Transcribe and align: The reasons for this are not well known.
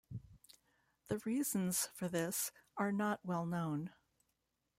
The 1.09 1.19
reasons 1.25 1.85
for 1.93 2.07
this 2.09 2.51
are 2.75 2.91
not 2.91 3.23
well 3.23 3.45
known. 3.45 3.91